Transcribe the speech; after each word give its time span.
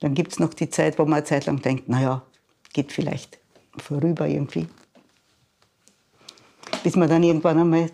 Dann 0.00 0.14
gibt 0.14 0.32
es 0.32 0.38
noch 0.38 0.54
die 0.54 0.70
Zeit, 0.70 0.98
wo 0.98 1.04
man 1.04 1.14
eine 1.14 1.24
Zeit 1.24 1.46
lang 1.46 1.60
denkt, 1.60 1.88
naja, 1.88 2.22
geht 2.72 2.92
vielleicht 2.92 3.38
vorüber 3.76 4.26
irgendwie. 4.26 4.66
Bis 6.82 6.96
man 6.96 7.08
dann 7.08 7.22
irgendwann 7.22 7.58
einmal 7.58 7.90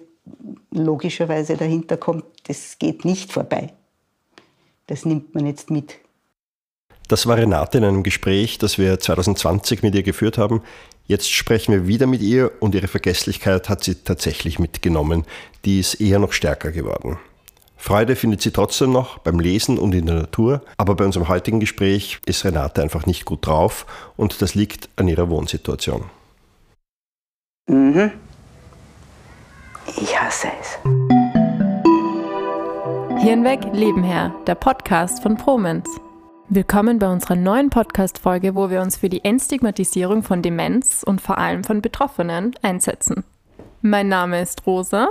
logischerweise 0.71 1.56
dahinter 1.56 1.96
kommt, 1.96 2.24
das 2.45 2.79
geht 2.79 3.04
nicht 3.04 3.32
vorbei. 3.32 3.72
Das 4.87 5.04
nimmt 5.04 5.34
man 5.34 5.46
jetzt 5.46 5.71
mit. 5.71 5.98
Das 7.08 7.27
war 7.27 7.37
Renate 7.37 7.78
in 7.78 7.84
einem 7.84 8.03
Gespräch, 8.03 8.58
das 8.58 8.78
wir 8.78 8.98
2020 8.98 9.82
mit 9.82 9.94
ihr 9.94 10.02
geführt 10.02 10.38
haben. 10.38 10.62
Jetzt 11.06 11.30
sprechen 11.30 11.72
wir 11.72 11.86
wieder 11.86 12.06
mit 12.06 12.20
ihr 12.20 12.50
und 12.60 12.74
ihre 12.74 12.88
Vergesslichkeit 12.88 13.68
hat 13.68 13.84
sie 13.84 13.94
tatsächlich 13.96 14.58
mitgenommen. 14.58 15.24
Die 15.64 15.78
ist 15.78 16.00
eher 16.00 16.18
noch 16.18 16.32
stärker 16.32 16.73
geworden. 16.73 17.18
Freude 17.77 18.16
findet 18.16 18.41
sie 18.41 18.51
trotzdem 18.51 18.93
noch 18.93 19.19
beim 19.19 19.38
Lesen 19.38 19.79
und 19.79 19.95
in 19.95 20.06
der 20.06 20.16
Natur, 20.16 20.62
aber 20.77 20.97
bei 20.97 21.05
unserem 21.05 21.29
heutigen 21.29 21.61
Gespräch 21.61 22.19
ist 22.27 22.45
Renate 22.45 22.83
einfach 22.83 23.06
nicht 23.06 23.25
gut 23.27 23.47
drauf 23.47 23.87
und 24.17 24.43
das 24.43 24.55
liegt 24.55 24.89
an 24.97 25.09
ihrer 25.09 25.29
Wohnsituation. 25.29 26.05
Mhm. 27.69 28.11
Ich 29.98 30.19
hasse 30.20 30.48
es. 30.61 30.79
Hirnweg, 33.23 33.61
Leben 33.73 34.03
her, 34.03 34.34
der 34.47 34.55
Podcast 34.55 35.23
von 35.23 35.37
Promenz. 35.37 35.89
Willkommen 36.48 36.98
bei 36.98 37.11
unserer 37.11 37.34
neuen 37.34 37.70
Podcast-Folge, 37.70 38.55
wo 38.55 38.70
wir 38.70 38.81
uns 38.81 38.97
für 38.97 39.09
die 39.09 39.25
Entstigmatisierung 39.25 40.23
von 40.23 40.43
Demenz 40.43 41.03
und 41.05 41.20
vor 41.20 41.39
allem 41.39 41.65
von 41.65 41.83
Betroffenen 41.83 42.55
einsetzen. 42.62 43.25
Mein 43.83 44.09
Name 44.09 44.41
ist 44.41 44.65
Rosa. 44.67 45.09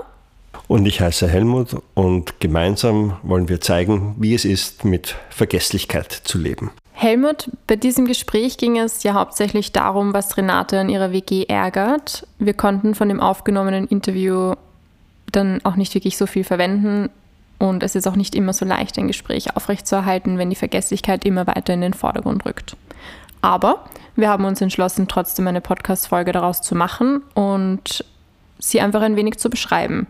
Und 0.67 0.85
ich 0.85 1.01
heiße 1.01 1.27
Helmut 1.27 1.75
und 1.93 2.39
gemeinsam 2.39 3.17
wollen 3.23 3.49
wir 3.49 3.61
zeigen, 3.61 4.15
wie 4.19 4.33
es 4.33 4.45
ist, 4.45 4.85
mit 4.85 5.15
Vergesslichkeit 5.29 6.11
zu 6.11 6.37
leben. 6.37 6.71
Helmut, 6.93 7.49
bei 7.67 7.75
diesem 7.75 8.05
Gespräch 8.05 8.57
ging 8.57 8.79
es 8.79 9.03
ja 9.03 9.13
hauptsächlich 9.13 9.73
darum, 9.73 10.13
was 10.13 10.37
Renate 10.37 10.79
an 10.79 10.89
ihrer 10.89 11.11
WG 11.11 11.43
ärgert. 11.45 12.25
Wir 12.39 12.53
konnten 12.53 12.95
von 12.95 13.09
dem 13.09 13.19
aufgenommenen 13.19 13.87
Interview 13.87 14.53
dann 15.31 15.59
auch 15.65 15.75
nicht 15.75 15.93
wirklich 15.93 16.17
so 16.17 16.25
viel 16.25 16.45
verwenden, 16.45 17.09
und 17.57 17.83
es 17.83 17.95
ist 17.95 18.07
auch 18.07 18.15
nicht 18.15 18.35
immer 18.35 18.53
so 18.53 18.65
leicht, 18.65 18.97
ein 18.97 19.07
Gespräch 19.07 19.55
aufrechtzuerhalten, 19.55 20.37
wenn 20.37 20.49
die 20.49 20.55
Vergesslichkeit 20.55 21.25
immer 21.25 21.47
weiter 21.47 21.73
in 21.73 21.81
den 21.81 21.93
Vordergrund 21.93 22.45
rückt. 22.45 22.75
Aber 23.41 23.85
wir 24.15 24.29
haben 24.29 24.45
uns 24.45 24.61
entschlossen, 24.61 25.07
trotzdem 25.07 25.47
eine 25.47 25.61
Podcast-Folge 25.61 26.31
daraus 26.31 26.61
zu 26.61 26.75
machen 26.75 27.21
und 27.33 28.03
sie 28.59 28.81
einfach 28.81 29.01
ein 29.01 29.15
wenig 29.15 29.37
zu 29.37 29.49
beschreiben. 29.49 30.07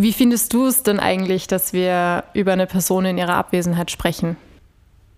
Wie 0.00 0.14
findest 0.14 0.54
du 0.54 0.66
es 0.66 0.82
denn 0.82 0.98
eigentlich, 0.98 1.46
dass 1.46 1.74
wir 1.74 2.24
über 2.32 2.52
eine 2.52 2.66
Person 2.66 3.04
in 3.04 3.18
ihrer 3.18 3.34
Abwesenheit 3.34 3.90
sprechen? 3.90 4.36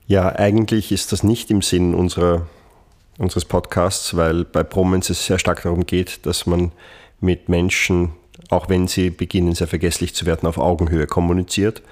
Ja, 0.09 0.35
eigentlich 0.35 0.91
ist 0.91 1.13
das 1.13 1.23
nicht 1.23 1.53
im 1.53 1.63
Sinn 1.63 1.95
unserer, 1.95 2.47
unseres 3.17 3.45
Podcasts, 3.45 4.17
weil 4.17 4.45
bei 4.45 4.65
Promens 4.65 5.09
es 5.09 5.25
sehr 5.25 5.39
stark 5.39 5.63
darum 5.63 5.87
geht, 5.87 6.27
dass 6.27 6.47
man 6.47 6.73
mit 7.21 7.49
Menschen 7.49 8.11
auch 8.51 8.69
wenn 8.69 8.87
sie 8.87 9.11
beginnen, 9.11 9.55
sehr 9.55 9.67
vergesslich 9.67 10.15
zu 10.15 10.27
werden, 10.27 10.47
auf 10.47 10.59
Augenhöhe 10.59 11.07
kommuniziert. 11.07 11.83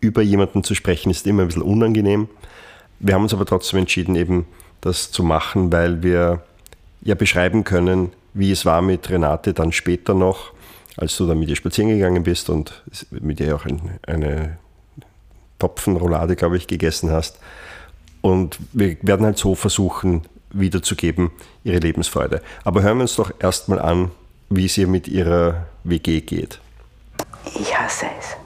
Über 0.00 0.22
jemanden 0.22 0.62
zu 0.62 0.74
sprechen 0.74 1.10
ist 1.10 1.26
immer 1.26 1.42
ein 1.42 1.48
bisschen 1.48 1.62
unangenehm. 1.62 2.28
Wir 3.00 3.14
haben 3.14 3.22
uns 3.22 3.34
aber 3.34 3.46
trotzdem 3.46 3.80
entschieden, 3.80 4.14
eben 4.14 4.46
das 4.80 5.10
zu 5.10 5.24
machen, 5.24 5.72
weil 5.72 6.02
wir 6.02 6.42
ja 7.02 7.14
beschreiben 7.14 7.64
können, 7.64 8.12
wie 8.32 8.52
es 8.52 8.64
war 8.64 8.80
mit 8.80 9.10
Renate 9.10 9.54
dann 9.54 9.72
später 9.72 10.14
noch, 10.14 10.52
als 10.98 11.16
du 11.16 11.26
dann 11.26 11.38
mit 11.38 11.48
ihr 11.48 11.56
spazieren 11.56 11.90
gegangen 11.90 12.24
bist 12.24 12.50
und 12.50 12.82
mit 13.10 13.38
ihr 13.38 13.54
auch 13.54 13.64
eine 14.06 14.58
Topfenroulade, 15.60 16.34
glaube 16.34 16.56
ich, 16.56 16.66
gegessen 16.66 17.10
hast. 17.10 17.38
Und 18.20 18.58
wir 18.72 18.96
werden 19.02 19.24
halt 19.24 19.38
so 19.38 19.54
versuchen, 19.54 20.22
wiederzugeben, 20.50 21.30
ihre 21.62 21.78
Lebensfreude. 21.78 22.42
Aber 22.64 22.82
hören 22.82 22.98
wir 22.98 23.02
uns 23.02 23.14
doch 23.14 23.30
erstmal 23.38 23.78
an, 23.78 24.10
wie 24.50 24.66
es 24.66 24.76
ihr 24.76 24.88
mit 24.88 25.06
ihrer 25.06 25.66
WG 25.84 26.20
geht. 26.20 26.58
Ich 27.44 27.78
hasse 27.78 28.06
es. 28.18 28.36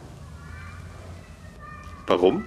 Warum? 2.06 2.44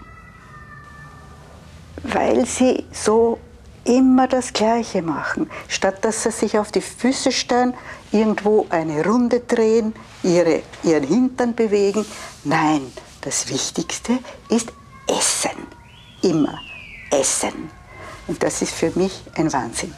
Weil 2.04 2.46
sie 2.46 2.84
so 2.92 3.40
immer 3.86 4.28
das 4.28 4.52
Gleiche 4.52 5.02
machen. 5.02 5.50
Statt 5.68 6.04
dass 6.04 6.24
sie 6.24 6.32
sich 6.32 6.58
auf 6.58 6.72
die 6.72 6.82
Füße 6.82 7.32
stellen, 7.32 7.74
irgendwo 8.12 8.66
eine 8.70 9.06
Runde 9.06 9.40
drehen, 9.40 9.94
ihre, 10.24 10.62
ihren 10.84 11.04
Hintern 11.04 11.56
bewegen. 11.56 12.06
Nein, 12.44 12.92
das 13.22 13.50
Wichtigste 13.50 14.20
ist 14.50 14.74
Essen. 15.08 15.68
Immer 16.22 16.60
Essen. 17.12 17.70
Und 18.28 18.42
das 18.42 18.62
ist 18.62 18.74
für 18.74 18.92
mich 18.96 19.24
ein 19.36 19.52
Wahnsinn. 19.54 19.94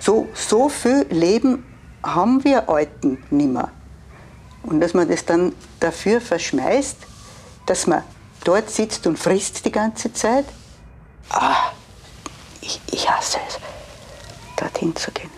So, 0.00 0.28
so 0.34 0.68
viel 0.68 1.06
Leben 1.10 1.64
haben 2.02 2.42
wir 2.44 2.68
Alten 2.68 3.22
nimmer. 3.30 3.70
Und 4.62 4.80
dass 4.80 4.94
man 4.94 5.08
das 5.08 5.24
dann 5.24 5.52
dafür 5.80 6.20
verschmeißt, 6.20 6.96
dass 7.66 7.86
man 7.86 8.02
dort 8.44 8.70
sitzt 8.70 9.06
und 9.06 9.18
frisst 9.18 9.64
die 9.64 9.72
ganze 9.72 10.12
Zeit, 10.12 10.46
ah, 11.30 11.72
ich, 12.62 12.80
ich 12.90 13.10
hasse 13.10 13.38
es, 13.46 13.58
dorthin 14.56 14.96
zu 14.96 15.10
gehen. 15.10 15.30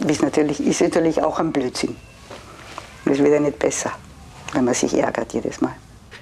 Das 0.00 0.22
natürlich, 0.22 0.60
ist 0.60 0.80
natürlich 0.80 1.20
auch 1.22 1.40
ein 1.40 1.52
Blödsinn. 1.52 1.96
Das 3.04 3.18
wird 3.18 3.32
ja 3.32 3.40
nicht 3.40 3.58
besser, 3.58 3.90
wenn 4.52 4.64
man 4.64 4.74
sich 4.74 4.94
ärgert 4.94 5.32
jedes 5.32 5.60
Mal. 5.60 5.74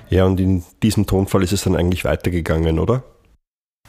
Ja, 0.09 0.25
und 0.25 0.41
in 0.41 0.65
diesem 0.83 1.07
Tonfall 1.07 1.43
ist 1.43 1.53
es 1.53 1.63
dann 1.63 1.77
eigentlich 1.77 2.05
weitergegangen, 2.05 2.79
oder? 2.79 3.03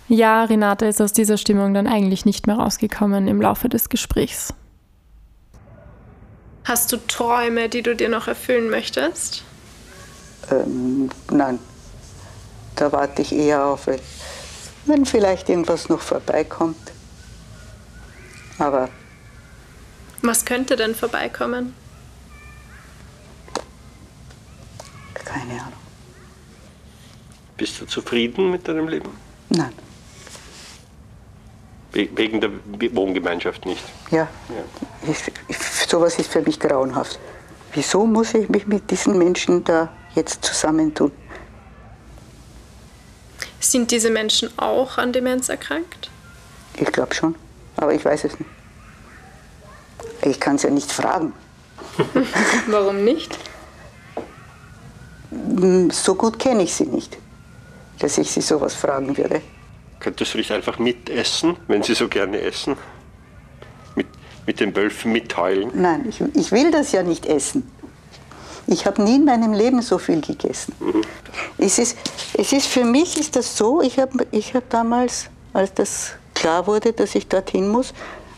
Ja, 0.09 0.46
Renate 0.46 0.86
ist 0.86 1.02
aus 1.02 1.14
dieser 1.14 1.38
Stimmung 1.38 1.74
dann 1.74 1.86
eigentlich 1.86 2.26
nicht 2.26 2.47
mehr 2.47 2.58
rausgekommen 2.58 3.28
im 3.28 3.42
Laufe 3.42 3.70
des 3.70 3.90
Gesprächs. 3.90 4.53
Hast 6.64 6.92
du 6.92 6.97
Träume, 6.97 7.70
die 7.70 7.81
du 7.81 7.96
dir 7.96 8.09
noch 8.09 8.28
erfüllen 8.28 8.70
möchtest? 8.70 9.44
Ähm, 10.50 11.09
nein, 11.30 11.59
da 12.76 12.92
warte 12.92 13.22
ich 13.22 13.34
eher 13.34 13.66
auf, 13.66 13.88
wenn 14.88 15.06
vielleicht 15.06 15.50
irgendwas 15.50 15.90
noch 15.90 16.02
vorbeikommt. 16.02 16.92
Aber. 18.59 18.90
Was 20.22 20.46
könnte 20.46 20.75
denn 20.75 20.96
vorbeikommen? 20.96 21.74
Keine 25.14 25.53
Ahnung. 25.53 25.74
Bist 27.58 27.80
du 27.81 27.86
zufrieden 27.86 28.52
mit 28.52 28.68
deinem 28.68 28.88
Leben? 28.88 29.09
Nein. 29.50 29.74
Wegen 31.92 32.42
der 32.42 32.52
Wohngemeinschaft 32.96 33.66
nicht? 33.66 33.84
Ja. 34.12 34.28
ja. 34.50 35.09
Ich, 35.12 35.31
ich, 35.47 35.58
sowas 35.88 36.20
ist 36.20 36.31
für 36.31 36.42
mich 36.42 36.59
grauenhaft. 36.59 37.20
Wieso 37.74 38.06
muss 38.06 38.34
ich 38.34 38.50
mich 38.50 38.68
mit 38.68 38.90
diesen 38.92 39.18
Menschen 39.18 39.64
da 39.64 39.90
jetzt 40.14 40.44
zusammentun? 40.44 41.12
Sind 43.59 43.91
diese 43.91 44.09
Menschen 44.09 44.50
auch 44.57 44.97
an 44.97 45.13
Demenz 45.13 45.50
erkrankt? 45.50 46.09
Ich 46.79 46.91
glaube 46.91 47.16
schon, 47.16 47.35
aber 47.75 47.94
ich 47.94 48.06
weiß 48.06 48.25
es 48.25 48.40
nicht. 48.40 48.50
Ich 50.23 50.40
kann 50.40 50.56
es 50.56 50.63
ja 50.63 50.69
nicht 50.69 50.91
fragen. 50.91 51.34
Warum 52.67 53.03
nicht? 53.03 53.38
Hm, 55.31 55.90
so 55.90 56.16
gut 56.16 56.38
kenne 56.40 56.63
ich 56.63 56.73
sie 56.73 56.85
nicht, 56.85 57.17
dass 58.00 58.17
ich 58.17 58.31
sie 58.31 58.41
sowas 58.41 58.75
fragen 58.75 59.17
würde. 59.17 59.41
Könntest 60.00 60.34
du 60.34 60.38
nicht 60.38 60.51
einfach 60.51 60.78
mitessen, 60.78 61.57
wenn 61.67 61.81
sie 61.81 61.96
so 61.96 62.07
gerne 62.07 62.40
essen? 62.41 62.78
Mit, 63.96 64.07
mit 64.46 64.59
den 64.59 64.75
Wölfen 64.75 65.12
mitheulen? 65.12 65.72
Nein, 65.73 66.06
ich, 66.07 66.22
ich 66.35 66.51
will 66.51 66.69
das 66.72 66.91
ja 66.91 67.01
nicht 67.01 67.25
essen. 67.25 67.72
Ich 68.67 68.85
habe 68.85 69.01
nie 69.01 69.16
in 69.16 69.25
meinem 69.25 69.53
Leben 69.53 69.81
so 69.81 69.97
viel 69.97 70.19
gegessen. 70.19 70.73
Mhm. 70.79 71.01
Es, 71.57 71.79
ist, 71.79 71.97
es 72.33 72.51
ist 72.51 72.67
für 72.67 72.83
mich 72.83 73.17
ist 73.17 73.35
das 73.38 73.57
so, 73.57 73.81
ich 73.81 73.97
habe 73.97 74.28
ich 74.31 74.53
hab 74.53 74.69
damals, 74.69 75.29
als 75.53 75.73
das 75.73 76.11
klar 76.34 76.67
wurde, 76.67 76.91
dass 76.91 77.16
ich 77.16 77.28
dorthin 77.28 77.69
muss, 77.69 77.93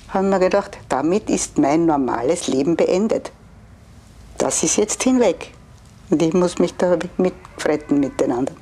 haben 0.09 0.29
wir 0.29 0.39
gedacht, 0.39 0.77
damit 0.87 1.29
ist 1.29 1.57
mein 1.57 1.85
normales 1.85 2.47
Leben 2.47 2.75
beendet. 2.75 3.31
Das 4.37 4.63
ist 4.63 4.77
jetzt 4.77 5.03
hinweg. 5.03 5.51
Und 6.09 6.21
ich 6.21 6.33
muss 6.33 6.59
mich 6.59 6.75
da 6.75 6.97
mitfretten 7.17 7.99
mit 7.99 8.19
den 8.19 8.31
anderen. 8.31 8.57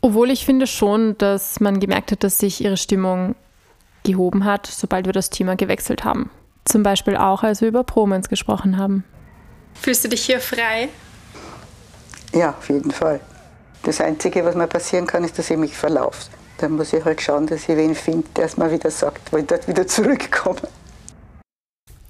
Obwohl 0.00 0.30
ich 0.30 0.44
finde 0.44 0.66
schon, 0.66 1.18
dass 1.18 1.58
man 1.58 1.80
gemerkt 1.80 2.12
hat, 2.12 2.22
dass 2.22 2.38
sich 2.38 2.62
ihre 2.62 2.76
Stimmung 2.76 3.34
gehoben 4.04 4.44
hat, 4.44 4.66
sobald 4.66 5.06
wir 5.06 5.12
das 5.12 5.30
Thema 5.30 5.56
gewechselt 5.56 6.04
haben. 6.04 6.30
Zum 6.64 6.82
Beispiel 6.82 7.16
auch, 7.16 7.42
als 7.42 7.60
wir 7.60 7.68
über 7.68 7.82
Promens 7.82 8.28
gesprochen 8.28 8.76
haben. 8.76 9.04
Fühlst 9.80 10.04
du 10.04 10.08
dich 10.08 10.24
hier 10.24 10.40
frei? 10.40 10.88
Ja, 12.32 12.50
auf 12.50 12.68
jeden 12.68 12.90
Fall. 12.90 13.20
Das 13.82 14.00
Einzige, 14.00 14.44
was 14.44 14.54
mir 14.54 14.66
passieren 14.66 15.06
kann, 15.06 15.24
ist, 15.24 15.38
dass 15.38 15.50
ich 15.50 15.56
mich 15.56 15.76
verlaufe. 15.76 16.28
Dann 16.58 16.72
muss 16.72 16.92
ich 16.92 17.04
halt 17.04 17.20
schauen, 17.22 17.46
dass 17.46 17.68
ich 17.68 17.76
wen 17.76 17.94
finde, 17.94 18.26
der 18.34 18.46
es 18.46 18.56
mal 18.56 18.70
wieder 18.70 18.90
sagt, 18.90 19.32
wo 19.32 19.36
ich 19.36 19.46
dort 19.46 19.68
wieder 19.68 19.86
zurückkomme. 19.86 20.62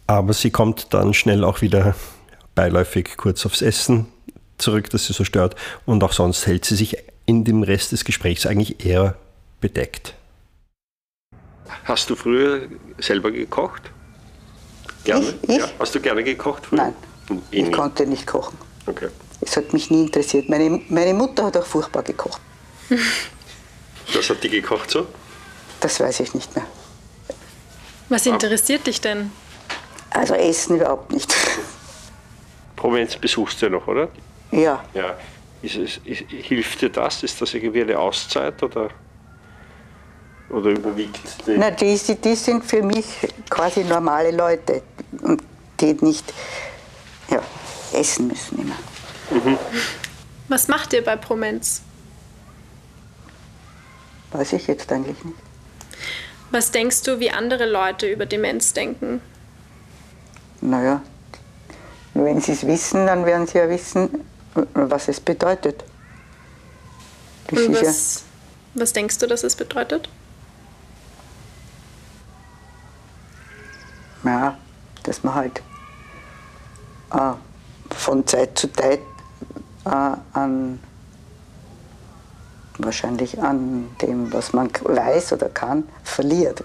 Aber 0.06 0.32
sie 0.32 0.50
kommt 0.50 0.94
dann 0.94 1.14
schnell 1.14 1.44
auch 1.44 1.60
wieder 1.60 1.94
beiläufig 2.54 3.16
kurz 3.16 3.44
aufs 3.44 3.60
Essen 3.60 4.06
zurück, 4.56 4.88
das 4.90 5.06
sie 5.06 5.12
so 5.12 5.24
stört. 5.24 5.56
Und 5.84 6.02
auch 6.02 6.12
sonst 6.12 6.46
hält 6.46 6.64
sie 6.64 6.76
sich 6.76 6.96
in 7.26 7.44
dem 7.44 7.62
Rest 7.62 7.92
des 7.92 8.04
Gesprächs 8.04 8.46
eigentlich 8.46 8.86
eher 8.86 9.16
bedeckt. 9.60 10.14
Hast 11.84 12.08
du 12.08 12.16
früher 12.16 12.62
selber 12.98 13.30
gekocht? 13.30 13.90
Gerne? 15.04 15.34
Ich? 15.42 15.48
ich? 15.50 15.58
Ja. 15.58 15.68
Hast 15.78 15.94
du 15.94 16.00
gerne 16.00 16.24
gekocht 16.24 16.66
früher? 16.66 16.78
Nein, 16.78 16.94
ich 17.50 17.72
konnte 17.72 18.06
nicht 18.06 18.26
kochen. 18.26 18.58
Okay. 18.86 19.08
Es 19.40 19.56
hat 19.56 19.72
mich 19.72 19.90
nie 19.90 20.02
interessiert. 20.02 20.48
Meine, 20.48 20.80
meine 20.88 21.14
Mutter 21.14 21.46
hat 21.46 21.56
auch 21.56 21.66
furchtbar 21.66 22.02
gekocht. 22.02 22.40
Was 24.14 24.30
hat 24.30 24.42
die 24.42 24.48
gekocht 24.48 24.90
so? 24.90 25.06
Das 25.80 26.00
weiß 26.00 26.20
ich 26.20 26.34
nicht 26.34 26.54
mehr. 26.54 26.64
Was 28.08 28.24
interessiert 28.26 28.86
dich 28.86 29.00
denn? 29.00 29.32
Also 30.10 30.34
Essen 30.34 30.76
überhaupt 30.76 31.12
nicht. 31.12 31.34
Provinz 32.76 33.16
besuchst 33.16 33.60
du 33.60 33.66
ja 33.66 33.72
noch, 33.72 33.86
oder? 33.86 34.08
Ja, 34.52 34.84
Ja. 34.94 35.16
Ist 35.62 35.76
es, 35.76 35.96
ist, 36.04 36.24
hilft 36.30 36.82
dir 36.82 36.90
das? 36.90 37.22
Ist 37.22 37.40
das 37.40 37.54
irgendwie 37.54 37.80
eine 37.80 37.98
Auszeit 37.98 38.62
oder, 38.62 38.90
oder 40.50 40.70
überwiegt 40.70 41.18
die? 41.46 41.56
Na, 41.56 41.70
die, 41.70 41.98
die 41.98 42.14
die 42.14 42.34
sind 42.36 42.64
für 42.64 42.82
mich 42.82 43.06
quasi 43.48 43.82
normale 43.82 44.30
Leute 44.30 44.82
und 45.22 45.42
die 45.80 45.94
nicht 46.02 46.32
essen 47.96 48.28
müssen 48.28 48.58
immer. 48.60 48.76
Was 50.48 50.68
macht 50.68 50.92
ihr 50.92 51.04
bei 51.04 51.16
Promenz? 51.16 51.82
Weiß 54.32 54.52
ich 54.52 54.66
jetzt 54.66 54.90
eigentlich 54.92 55.22
nicht. 55.24 55.38
Was 56.50 56.70
denkst 56.70 57.02
du, 57.02 57.18
wie 57.18 57.30
andere 57.30 57.68
Leute 57.68 58.10
über 58.10 58.26
Demenz 58.26 58.72
denken? 58.72 59.20
Naja, 60.60 61.02
wenn 62.14 62.40
sie 62.40 62.52
es 62.52 62.66
wissen, 62.66 63.06
dann 63.06 63.26
werden 63.26 63.46
sie 63.46 63.58
ja 63.58 63.68
wissen, 63.68 64.24
was 64.74 65.08
es 65.08 65.20
bedeutet. 65.20 65.84
Das 67.48 67.60
Und 67.60 67.72
ist 67.74 67.82
ja, 67.82 67.88
was, 67.88 68.24
was 68.74 68.92
denkst 68.92 69.18
du, 69.18 69.26
dass 69.26 69.42
es 69.44 69.56
bedeutet? 69.56 70.08
ja, 74.24 74.58
dass 75.04 75.22
man 75.22 75.34
halt 75.34 75.62
äh, 77.12 77.32
von 77.96 78.26
Zeit 78.26 78.58
zu 78.58 78.72
Zeit 78.72 79.00
äh, 79.84 80.16
an 80.32 80.80
wahrscheinlich 82.78 83.40
an 83.40 83.88
dem, 84.02 84.32
was 84.32 84.52
man 84.52 84.70
weiß 84.82 85.32
oder 85.32 85.48
kann, 85.48 85.88
verliert. 86.04 86.62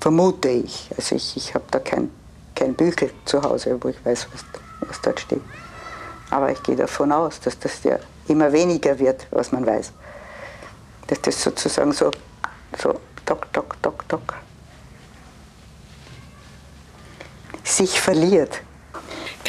Vermute 0.00 0.48
ich. 0.48 0.90
Also 0.96 1.16
ich, 1.16 1.36
ich 1.36 1.54
habe 1.54 1.64
da 1.70 1.80
kein, 1.80 2.10
kein 2.54 2.74
Büchel 2.74 3.10
zu 3.24 3.42
Hause, 3.42 3.76
wo 3.80 3.88
ich 3.88 4.04
weiß, 4.04 4.28
was, 4.32 4.44
was 4.88 5.00
dort 5.02 5.20
steht. 5.20 5.42
Aber 6.30 6.50
ich 6.52 6.62
gehe 6.62 6.76
davon 6.76 7.10
aus, 7.10 7.40
dass 7.40 7.58
das 7.58 7.82
ja 7.82 7.98
immer 8.28 8.52
weniger 8.52 8.98
wird, 8.98 9.26
was 9.32 9.50
man 9.50 9.66
weiß. 9.66 9.92
Dass 11.08 11.20
das 11.22 11.42
sozusagen 11.42 11.92
so, 11.92 12.10
so 12.80 12.94
tok, 13.26 13.52
tok, 13.52 13.82
tok, 13.82 14.08
tok 14.08 14.34
sich 17.64 18.00
verliert. 18.00 18.60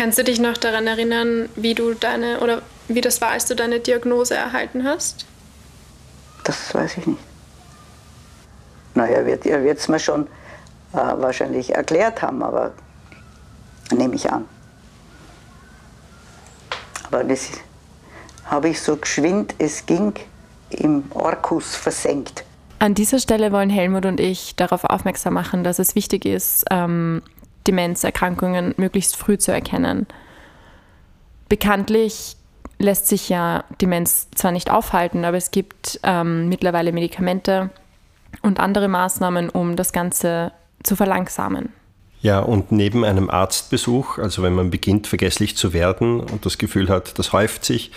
Kannst 0.01 0.17
du 0.17 0.23
dich 0.23 0.39
noch 0.39 0.57
daran 0.57 0.87
erinnern, 0.87 1.47
wie 1.55 1.75
du 1.75 1.93
deine 1.93 2.39
oder 2.39 2.63
wie 2.87 3.01
das 3.01 3.21
war, 3.21 3.29
als 3.29 3.45
du 3.45 3.55
deine 3.55 3.79
Diagnose 3.79 4.33
erhalten 4.33 4.83
hast? 4.83 5.27
Das 6.43 6.73
weiß 6.73 6.97
ich 6.97 7.05
nicht. 7.05 7.19
Na, 8.95 9.05
er 9.05 9.27
wird 9.27 9.45
es 9.45 9.87
mir 9.89 9.99
schon 9.99 10.25
äh, 10.93 10.97
wahrscheinlich 10.97 11.75
erklärt 11.75 12.23
haben, 12.23 12.41
aber 12.41 12.71
nehme 13.95 14.15
ich 14.15 14.27
an. 14.31 14.45
Aber 17.03 17.23
das 17.23 17.49
habe 18.45 18.69
ich 18.69 18.81
so 18.81 18.97
geschwind, 18.97 19.53
es 19.59 19.85
ging, 19.85 20.13
im 20.71 21.03
Orkus 21.11 21.75
versenkt. 21.75 22.43
An 22.79 22.95
dieser 22.95 23.19
Stelle 23.19 23.51
wollen 23.51 23.69
Helmut 23.69 24.07
und 24.07 24.19
ich 24.19 24.55
darauf 24.55 24.83
aufmerksam 24.83 25.35
machen, 25.35 25.63
dass 25.63 25.77
es 25.77 25.93
wichtig 25.93 26.25
ist, 26.25 26.65
ähm, 26.71 27.21
Demenzerkrankungen 27.67 28.73
möglichst 28.77 29.15
früh 29.15 29.37
zu 29.37 29.51
erkennen. 29.51 30.07
Bekanntlich 31.49 32.37
lässt 32.79 33.07
sich 33.07 33.29
ja 33.29 33.63
Demenz 33.81 34.27
zwar 34.35 34.51
nicht 34.51 34.71
aufhalten, 34.71 35.25
aber 35.25 35.37
es 35.37 35.51
gibt 35.51 35.99
ähm, 36.03 36.49
mittlerweile 36.49 36.91
Medikamente 36.91 37.69
und 38.41 38.59
andere 38.59 38.87
Maßnahmen, 38.87 39.49
um 39.49 39.75
das 39.75 39.93
Ganze 39.93 40.51
zu 40.83 40.95
verlangsamen. 40.95 41.69
Ja, 42.21 42.39
und 42.39 42.71
neben 42.71 43.03
einem 43.03 43.29
Arztbesuch, 43.29 44.19
also 44.19 44.43
wenn 44.43 44.53
man 44.53 44.69
beginnt 44.69 45.07
vergesslich 45.07 45.57
zu 45.57 45.73
werden 45.73 46.19
und 46.19 46.45
das 46.45 46.57
Gefühl 46.57 46.89
hat, 46.89 47.17
das 47.17 47.33
häuft 47.33 47.65
sich, 47.65 47.91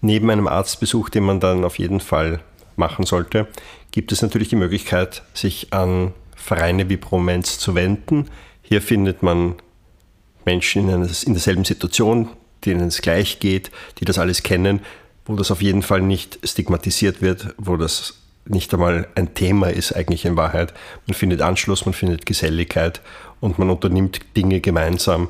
neben 0.00 0.30
einem 0.30 0.48
Arztbesuch, 0.48 1.08
den 1.10 1.24
man 1.24 1.40
dann 1.40 1.64
auf 1.64 1.78
jeden 1.78 2.00
Fall 2.00 2.40
machen 2.76 3.06
sollte, 3.06 3.46
gibt 3.90 4.12
es 4.12 4.22
natürlich 4.22 4.48
die 4.48 4.56
Möglichkeit, 4.56 5.22
sich 5.32 5.72
an 5.72 6.12
Vereine 6.34 6.88
wie 6.88 6.96
Promenz 6.96 7.58
zu 7.58 7.74
wenden. 7.74 8.28
Hier 8.68 8.82
findet 8.82 9.22
man 9.22 9.54
Menschen 10.44 10.82
in, 10.90 10.94
einer, 10.94 11.08
in 11.24 11.32
derselben 11.32 11.64
Situation, 11.64 12.28
denen 12.66 12.88
es 12.88 13.00
gleich 13.00 13.40
geht, 13.40 13.70
die 13.98 14.04
das 14.04 14.18
alles 14.18 14.42
kennen, 14.42 14.80
wo 15.24 15.36
das 15.36 15.50
auf 15.50 15.62
jeden 15.62 15.80
Fall 15.80 16.02
nicht 16.02 16.38
stigmatisiert 16.42 17.22
wird, 17.22 17.54
wo 17.56 17.78
das 17.78 18.18
nicht 18.44 18.74
einmal 18.74 19.08
ein 19.14 19.32
Thema 19.32 19.68
ist 19.68 19.92
eigentlich 19.92 20.26
in 20.26 20.36
Wahrheit. 20.36 20.74
Man 21.06 21.14
findet 21.14 21.40
Anschluss, 21.40 21.86
man 21.86 21.94
findet 21.94 22.26
Geselligkeit 22.26 23.00
und 23.40 23.58
man 23.58 23.70
unternimmt 23.70 24.20
Dinge 24.36 24.60
gemeinsam. 24.60 25.28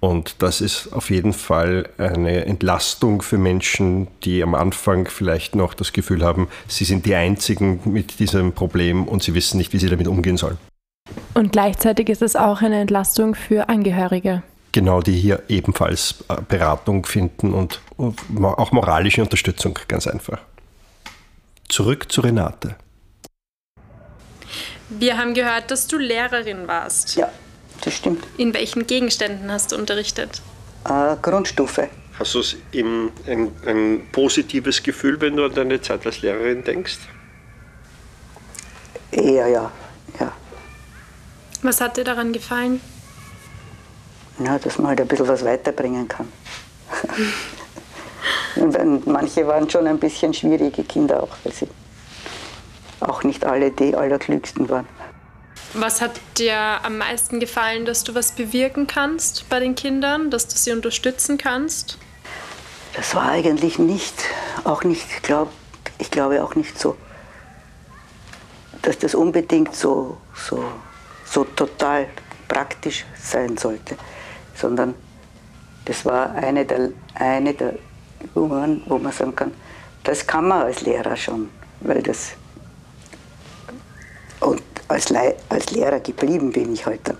Und 0.00 0.42
das 0.42 0.60
ist 0.60 0.92
auf 0.92 1.08
jeden 1.08 1.32
Fall 1.32 1.88
eine 1.96 2.44
Entlastung 2.44 3.22
für 3.22 3.38
Menschen, 3.38 4.08
die 4.24 4.42
am 4.42 4.54
Anfang 4.54 5.08
vielleicht 5.08 5.54
noch 5.56 5.72
das 5.72 5.94
Gefühl 5.94 6.22
haben, 6.22 6.48
sie 6.68 6.84
sind 6.84 7.06
die 7.06 7.14
Einzigen 7.14 7.80
mit 7.86 8.18
diesem 8.18 8.52
Problem 8.52 9.08
und 9.08 9.22
sie 9.22 9.32
wissen 9.34 9.56
nicht, 9.56 9.72
wie 9.72 9.78
sie 9.78 9.88
damit 9.88 10.08
umgehen 10.08 10.36
sollen. 10.36 10.58
Und 11.34 11.52
gleichzeitig 11.52 12.08
ist 12.08 12.22
es 12.22 12.36
auch 12.36 12.62
eine 12.62 12.80
Entlastung 12.80 13.34
für 13.34 13.68
Angehörige. 13.68 14.42
Genau, 14.72 15.00
die 15.00 15.12
hier 15.12 15.42
ebenfalls 15.48 16.24
Beratung 16.48 17.04
finden 17.04 17.54
und, 17.54 17.80
auch 17.98 18.72
moralische 18.72 19.22
Unterstützung, 19.22 19.78
ganz 19.88 20.06
einfach. 20.06 20.38
Zurück 21.68 22.10
zu 22.10 22.20
Renate. 22.20 22.76
Wir 24.88 25.16
haben 25.18 25.34
gehört, 25.34 25.70
dass 25.70 25.86
du 25.86 25.98
Lehrerin 25.98 26.66
warst. 26.66 27.16
Ja, 27.16 27.30
das 27.84 27.94
stimmt. 27.94 28.26
In 28.36 28.54
welchen 28.54 28.86
Gegenständen 28.86 29.50
hast 29.50 29.72
du 29.72 29.76
unterrichtet? 29.76 30.42
Äh, 30.84 31.16
Grundstufe. 31.20 31.88
Hast 32.18 32.34
du 32.34 32.42
ein, 32.74 33.50
ein 33.66 34.02
positives 34.12 34.82
Gefühl, 34.82 35.20
wenn 35.20 35.36
du 35.36 35.44
an 35.44 35.54
deine 35.54 35.80
Zeit 35.80 36.04
als 36.06 36.22
Lehrerin 36.22 36.62
denkst? 36.64 36.98
Eher 39.10 39.30
ja, 39.32 39.46
ja. 39.46 39.72
Was 41.62 41.80
hat 41.80 41.96
dir 41.96 42.04
daran 42.04 42.32
gefallen? 42.32 42.80
Ja, 44.44 44.58
dass 44.58 44.78
man 44.78 44.88
halt 44.88 45.00
ein 45.00 45.08
bisschen 45.08 45.28
was 45.28 45.44
weiterbringen 45.44 46.08
kann. 46.08 46.28
Und 48.56 49.06
manche 49.06 49.46
waren 49.46 49.68
schon 49.68 49.86
ein 49.86 49.98
bisschen 49.98 50.34
schwierige 50.34 50.82
Kinder 50.82 51.22
auch, 51.22 51.36
weil 51.44 51.52
sie 51.52 51.68
auch 53.00 53.22
nicht 53.22 53.44
alle 53.44 53.70
die 53.70 53.94
allerklügsten 53.94 54.68
waren. 54.68 54.86
Was 55.72 56.00
hat 56.00 56.12
dir 56.36 56.56
am 56.56 56.98
meisten 56.98 57.38
gefallen, 57.38 57.84
dass 57.84 58.02
du 58.02 58.14
was 58.14 58.32
bewirken 58.32 58.86
kannst 58.86 59.48
bei 59.48 59.60
den 59.60 59.74
Kindern, 59.74 60.30
dass 60.30 60.48
du 60.48 60.56
sie 60.56 60.72
unterstützen 60.72 61.38
kannst? 61.38 61.96
Das 62.94 63.14
war 63.14 63.30
eigentlich 63.30 63.78
nicht, 63.78 64.14
auch 64.64 64.82
nicht, 64.82 65.22
glaub, 65.22 65.50
ich 65.98 66.10
glaube 66.10 66.42
auch 66.42 66.56
nicht 66.56 66.78
so, 66.78 66.96
dass 68.82 68.98
das 68.98 69.14
unbedingt 69.14 69.76
so, 69.76 70.16
so, 70.34 70.64
so 71.30 71.44
total 71.44 72.06
praktisch 72.48 73.04
sein 73.16 73.56
sollte, 73.56 73.96
sondern 74.54 74.94
das 75.84 76.04
war 76.04 76.34
eine 76.34 76.64
der, 76.64 76.90
eine 77.14 77.54
der 77.54 77.74
Übungen, 78.34 78.82
wo 78.86 78.98
man 78.98 79.12
sagen 79.12 79.34
kann, 79.34 79.52
das 80.04 80.26
kann 80.26 80.48
man 80.48 80.62
als 80.62 80.82
Lehrer 80.82 81.16
schon, 81.16 81.48
weil 81.80 82.02
das 82.02 82.32
und 84.40 84.62
als, 84.88 85.10
Le 85.10 85.36
als 85.48 85.70
Lehrer 85.70 86.00
geblieben 86.00 86.52
bin 86.52 86.72
ich 86.72 86.86
heute. 86.86 87.16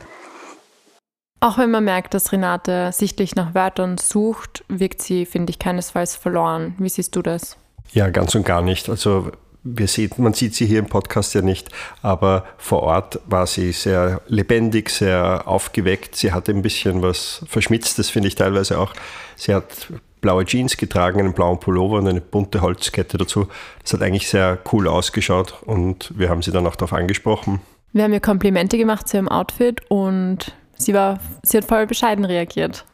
Auch 1.40 1.56
wenn 1.56 1.70
man 1.70 1.84
merkt, 1.84 2.12
dass 2.12 2.32
Renate 2.32 2.90
sichtlich 2.92 3.34
nach 3.34 3.54
Wörtern 3.54 3.96
sucht, 3.96 4.64
wirkt 4.68 5.00
sie, 5.00 5.24
finde 5.24 5.50
ich, 5.50 5.58
keinesfalls 5.58 6.16
verloren. 6.16 6.74
Wie 6.78 6.88
siehst 6.88 7.16
du 7.16 7.22
das? 7.22 7.56
Ja, 7.92 8.10
ganz 8.10 8.34
und 8.34 8.44
gar 8.44 8.60
nicht. 8.60 8.88
Also 8.90 9.32
wir 9.62 9.86
sieht, 9.86 10.18
man 10.18 10.32
sieht 10.32 10.54
sie 10.54 10.66
hier 10.66 10.78
im 10.78 10.86
Podcast 10.86 11.34
ja 11.34 11.42
nicht, 11.42 11.68
aber 12.02 12.46
vor 12.56 12.82
Ort 12.82 13.20
war 13.26 13.46
sie 13.46 13.72
sehr 13.72 14.22
lebendig, 14.26 14.90
sehr 14.90 15.46
aufgeweckt. 15.46 16.16
Sie 16.16 16.32
hatte 16.32 16.52
ein 16.52 16.62
bisschen 16.62 17.02
was 17.02 17.44
Verschmitztes, 17.46 18.10
finde 18.10 18.28
ich 18.28 18.34
teilweise 18.34 18.78
auch. 18.78 18.94
Sie 19.36 19.54
hat 19.54 19.88
blaue 20.20 20.44
Jeans 20.44 20.76
getragen, 20.76 21.20
einen 21.20 21.32
blauen 21.32 21.60
Pullover 21.60 21.98
und 21.98 22.08
eine 22.08 22.20
bunte 22.20 22.60
Holzkette 22.60 23.18
dazu. 23.18 23.48
Das 23.82 23.94
hat 23.94 24.02
eigentlich 24.02 24.28
sehr 24.28 24.58
cool 24.72 24.88
ausgeschaut 24.88 25.62
und 25.64 26.12
wir 26.16 26.28
haben 26.28 26.42
sie 26.42 26.52
dann 26.52 26.66
auch 26.66 26.76
darauf 26.76 26.92
angesprochen. 26.92 27.60
Wir 27.92 28.04
haben 28.04 28.12
ihr 28.12 28.20
Komplimente 28.20 28.78
gemacht 28.78 29.08
zu 29.08 29.16
ihrem 29.16 29.28
Outfit 29.28 29.80
und 29.88 30.54
sie, 30.76 30.94
war, 30.94 31.18
sie 31.42 31.56
hat 31.56 31.64
voll 31.64 31.86
bescheiden 31.86 32.24
reagiert. 32.24 32.84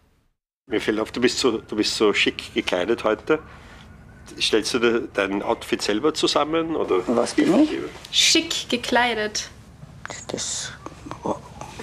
Mir 0.68 0.80
fällt 0.80 0.99
auf, 0.99 1.12
du 1.12 1.20
bist 1.20 1.38
so, 1.38 1.58
du 1.58 1.76
bist 1.76 1.96
so 1.96 2.12
schick 2.12 2.54
gekleidet 2.54 3.04
heute. 3.04 3.38
Stellst 4.40 4.75
du 4.75 4.78
dir 4.78 5.09
dein 5.14 5.42
Outfit 5.42 5.83
selber 5.83 6.12
zusammen? 6.14 6.76
Oder 6.76 6.97
Was 7.09 7.35
bin 7.35 7.59
ich? 7.62 7.71
Schick 8.11 8.68
gekleidet. 8.68 9.49
Das, 10.28 10.73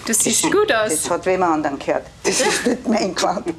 Du 0.06 0.14
siehst 0.14 0.44
gut 0.52 0.70
das 0.70 1.10
hat 1.10 1.26
wem 1.26 1.44
anderen 1.44 1.80
gehört. 1.80 2.06
Das 2.24 2.42
ist 2.42 2.68
nicht 2.68 2.88
mein 2.88 3.16
Gewand. 3.16 3.54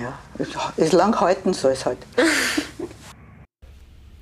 Ja, 0.00 0.18
es- 0.38 0.48
es 0.76 0.92
lang 0.92 1.18
halten 1.20 1.52
soll 1.54 1.72
es 1.72 1.86
halt. 1.86 1.98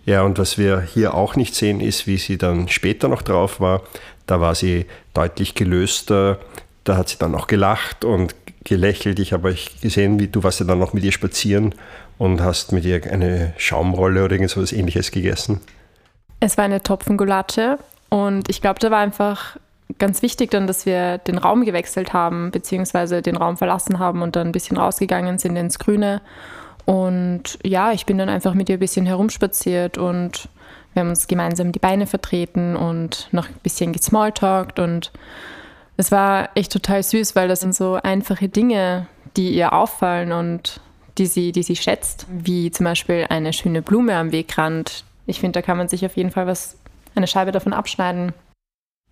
Ja, 0.06 0.20
und 0.20 0.36
was 0.38 0.58
wir 0.58 0.82
hier 0.82 1.14
auch 1.14 1.34
nicht 1.34 1.54
sehen, 1.54 1.80
ist, 1.80 2.06
wie 2.06 2.18
sie 2.18 2.36
dann 2.36 2.68
später 2.68 3.08
noch 3.08 3.22
drauf 3.22 3.58
war. 3.58 3.80
Da 4.26 4.38
war 4.38 4.54
sie 4.54 4.84
deutlich 5.14 5.54
gelöster. 5.54 6.38
Da 6.84 6.98
hat 6.98 7.08
sie 7.08 7.16
dann 7.16 7.34
auch 7.34 7.46
gelacht 7.46 8.04
und 8.04 8.34
gelächelt. 8.64 9.18
Ich 9.18 9.32
habe 9.32 9.48
euch 9.48 9.80
gesehen, 9.80 10.18
wie 10.18 10.28
du 10.28 10.42
warst 10.42 10.60
ja 10.60 10.66
dann 10.66 10.78
noch 10.78 10.92
mit 10.92 11.04
ihr 11.04 11.12
spazieren 11.12 11.74
und 12.18 12.42
hast 12.42 12.72
mit 12.72 12.84
ihr 12.84 13.02
eine 13.10 13.52
Schaumrolle 13.56 14.24
oder 14.24 14.32
irgend 14.32 14.50
so 14.50 14.60
etwas 14.60 14.72
ähnliches 14.72 15.10
gegessen. 15.10 15.60
Es 16.40 16.56
war 16.56 16.64
eine 16.64 16.82
Topfengulatsche 16.82 17.78
und 18.10 18.48
ich 18.48 18.60
glaube, 18.60 18.78
da 18.80 18.90
war 18.90 18.98
einfach 18.98 19.56
ganz 19.98 20.22
wichtig 20.22 20.50
dann, 20.50 20.66
dass 20.66 20.86
wir 20.86 21.18
den 21.18 21.38
Raum 21.38 21.64
gewechselt 21.64 22.12
haben, 22.12 22.50
beziehungsweise 22.50 23.22
den 23.22 23.36
Raum 23.36 23.56
verlassen 23.56 23.98
haben 23.98 24.22
und 24.22 24.36
dann 24.36 24.48
ein 24.48 24.52
bisschen 24.52 24.76
rausgegangen 24.76 25.38
sind 25.38 25.56
ins 25.56 25.78
Grüne. 25.78 26.20
Und 26.84 27.58
ja, 27.62 27.92
ich 27.92 28.06
bin 28.06 28.18
dann 28.18 28.28
einfach 28.28 28.54
mit 28.54 28.68
ihr 28.68 28.76
ein 28.76 28.80
bisschen 28.80 29.06
herumspaziert 29.06 29.96
und 29.98 30.48
wir 30.92 31.00
haben 31.00 31.08
uns 31.08 31.26
gemeinsam 31.26 31.72
die 31.72 31.78
Beine 31.78 32.06
vertreten 32.06 32.76
und 32.76 33.28
noch 33.32 33.48
ein 33.48 33.54
bisschen 33.62 33.92
gesmalltalkt 33.92 34.78
und 34.78 35.10
es 35.96 36.10
war 36.10 36.50
echt 36.54 36.72
total 36.72 37.02
süß, 37.02 37.36
weil 37.36 37.48
das 37.48 37.60
sind 37.60 37.74
so 37.74 37.94
einfache 38.02 38.48
Dinge, 38.48 39.06
die 39.36 39.50
ihr 39.50 39.72
auffallen 39.72 40.32
und 40.32 40.80
die 41.18 41.26
sie, 41.26 41.52
die 41.52 41.62
sie 41.62 41.76
schätzt, 41.76 42.26
wie 42.28 42.70
zum 42.70 42.84
Beispiel 42.84 43.26
eine 43.28 43.52
schöne 43.52 43.82
Blume 43.82 44.16
am 44.16 44.32
Wegrand. 44.32 45.04
Ich 45.26 45.40
finde, 45.40 45.60
da 45.60 45.62
kann 45.62 45.78
man 45.78 45.88
sich 45.88 46.04
auf 46.04 46.16
jeden 46.16 46.30
Fall 46.30 46.46
was, 46.46 46.76
eine 47.14 47.26
Scheibe 47.26 47.52
davon 47.52 47.72
abschneiden. 47.72 48.32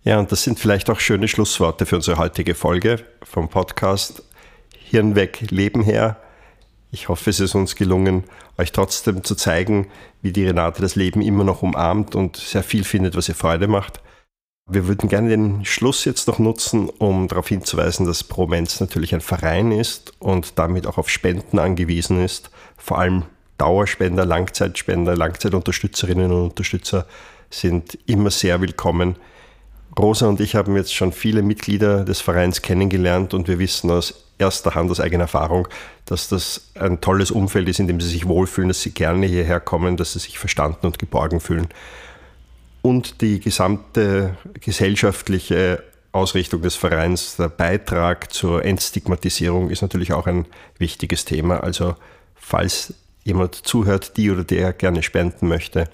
Ja, 0.03 0.19
und 0.19 0.31
das 0.31 0.43
sind 0.43 0.59
vielleicht 0.59 0.89
auch 0.89 0.99
schöne 0.99 1.29
Schlussworte 1.29 1.85
für 1.85 1.95
unsere 1.95 2.17
heutige 2.17 2.55
Folge 2.55 2.99
vom 3.23 3.47
Podcast 3.47 4.21
Hirn 4.77 5.15
weg, 5.15 5.49
Leben 5.49 5.81
her. 5.81 6.17
Ich 6.91 7.07
hoffe, 7.07 7.29
es 7.29 7.39
ist 7.39 7.55
uns 7.55 7.75
gelungen, 7.75 8.25
euch 8.57 8.73
trotzdem 8.73 9.23
zu 9.23 9.35
zeigen, 9.35 9.87
wie 10.21 10.33
die 10.33 10.45
Renate 10.45 10.81
das 10.81 10.95
Leben 10.95 11.21
immer 11.21 11.45
noch 11.45 11.61
umarmt 11.61 12.15
und 12.15 12.35
sehr 12.35 12.63
viel 12.63 12.83
findet, 12.83 13.15
was 13.15 13.29
ihr 13.29 13.35
Freude 13.35 13.67
macht. 13.67 14.01
Wir 14.69 14.87
würden 14.87 15.09
gerne 15.09 15.27
den 15.27 15.65
Schluss 15.65 16.05
jetzt 16.05 16.25
noch 16.29 16.39
nutzen, 16.39 16.87
um 16.87 17.27
darauf 17.27 17.49
hinzuweisen, 17.49 18.05
dass 18.05 18.23
ProMens 18.23 18.79
natürlich 18.79 19.13
ein 19.13 19.19
Verein 19.19 19.73
ist 19.73 20.13
und 20.19 20.57
damit 20.57 20.87
auch 20.87 20.97
auf 20.97 21.09
Spenden 21.09 21.59
angewiesen 21.59 22.23
ist. 22.23 22.49
Vor 22.77 22.97
allem 22.97 23.23
Dauerspender, 23.57 24.25
Langzeitspender, 24.25 25.17
Langzeitunterstützerinnen 25.17 26.31
und 26.31 26.43
Unterstützer 26.51 27.05
sind 27.49 27.99
immer 28.05 28.31
sehr 28.31 28.61
willkommen. 28.61 29.17
Rosa 29.99 30.27
und 30.27 30.39
ich 30.39 30.55
haben 30.55 30.77
jetzt 30.77 30.95
schon 30.95 31.11
viele 31.11 31.41
Mitglieder 31.41 32.05
des 32.05 32.21
Vereins 32.21 32.61
kennengelernt 32.61 33.33
und 33.33 33.49
wir 33.49 33.59
wissen 33.59 33.91
aus 33.91 34.23
erster 34.39 34.75
Hand, 34.75 34.89
aus 34.89 35.01
eigener 35.01 35.25
Erfahrung, 35.25 35.67
dass 36.05 36.29
das 36.29 36.71
ein 36.75 37.01
tolles 37.01 37.31
Umfeld 37.31 37.67
ist, 37.67 37.79
in 37.79 37.87
dem 37.87 37.99
sie 37.99 38.09
sich 38.09 38.27
wohlfühlen, 38.29 38.69
dass 38.69 38.81
sie 38.81 38.91
gerne 38.91 39.25
hierher 39.25 39.59
kommen, 39.59 39.97
dass 39.97 40.13
sie 40.13 40.19
sich 40.19 40.39
verstanden 40.39 40.85
und 40.85 40.99
geborgen 40.99 41.41
fühlen. 41.41 41.67
Und 42.83 43.21
die 43.21 43.39
gesamte 43.39 44.35
gesellschaftliche 44.59 45.81
Ausrichtung 46.11 46.61
des 46.61 46.75
Vereins, 46.75 47.37
der 47.37 47.47
Beitrag 47.47 48.31
zur 48.31 48.65
Entstigmatisierung 48.65 49.69
ist 49.69 49.81
natürlich 49.81 50.11
auch 50.11 50.27
ein 50.27 50.45
wichtiges 50.77 51.23
Thema. 51.23 51.61
Also 51.61 51.95
falls 52.35 52.93
jemand 53.23 53.55
zuhört, 53.55 54.17
die 54.17 54.29
oder 54.29 54.43
der 54.43 54.73
gerne 54.73 55.01
spenden 55.01 55.47
möchte, 55.47 55.85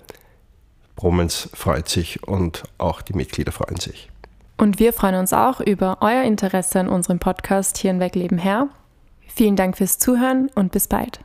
Bromens 0.95 1.49
freut 1.53 1.87
sich 1.87 2.27
und 2.27 2.63
auch 2.79 3.03
die 3.03 3.13
Mitglieder 3.13 3.51
freuen 3.51 3.79
sich. 3.79 4.09
Und 4.57 4.79
wir 4.79 4.91
freuen 4.91 5.15
uns 5.15 5.31
auch 5.31 5.61
über 5.61 5.99
euer 6.01 6.23
Interesse 6.23 6.79
an 6.79 6.89
unserem 6.89 7.19
Podcast 7.19 7.77
Hirnweg 7.77 8.15
Leben 8.15 8.39
her. 8.39 8.67
Vielen 9.27 9.55
Dank 9.55 9.77
fürs 9.77 9.99
Zuhören 9.99 10.49
und 10.55 10.71
bis 10.71 10.87
bald. 10.87 11.19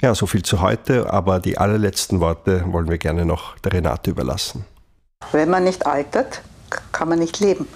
Ja, 0.00 0.14
so 0.14 0.26
viel 0.26 0.42
zu 0.42 0.62
heute, 0.62 1.12
aber 1.12 1.38
die 1.38 1.58
allerletzten 1.58 2.18
Worte 2.20 2.64
wollen 2.72 2.88
wir 2.88 2.98
gerne 2.98 3.26
noch 3.26 3.58
der 3.58 3.74
Renate 3.74 4.10
überlassen. 4.10 4.64
Wenn 5.30 5.48
man 5.48 5.64
nicht 5.64 5.86
altert, 5.86 6.42
kann 6.90 7.08
man 7.08 7.18
nicht 7.18 7.40
leben. 7.40 7.68